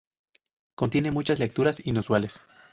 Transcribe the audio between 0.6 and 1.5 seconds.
Contiene muchas